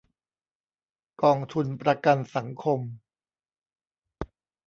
[1.21, 2.79] กองทุนประกันสังคม